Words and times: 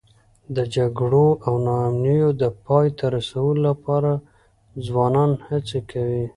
د 0.55 0.57
جګړو 0.75 1.27
او 1.45 1.53
ناامنیو 1.67 2.29
د 2.41 2.43
پای 2.65 2.87
ته 2.97 3.05
رسولو 3.15 3.61
لپاره 3.67 4.11
ځوانان 4.87 5.31
هڅې 5.47 5.79
کوي. 5.91 6.25